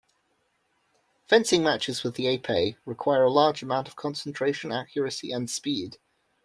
Fencing 1.27 1.61
matches 1.61 2.01
with 2.01 2.15
the 2.15 2.25
épée 2.25 2.75
require 2.87 3.21
a 3.23 3.29
large 3.31 3.61
amount 3.61 3.87
of 3.87 3.95
concentration, 3.95 4.71
accuracy 4.71 5.31
and 5.31 5.47
speed. 5.47 5.99